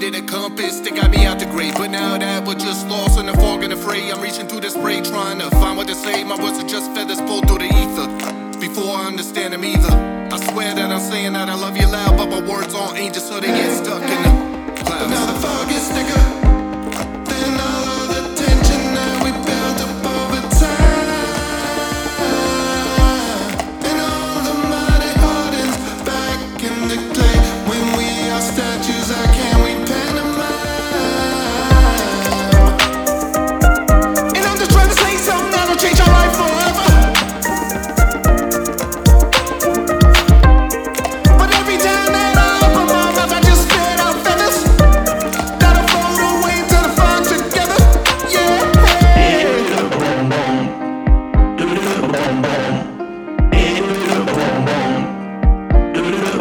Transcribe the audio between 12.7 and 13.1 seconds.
aren't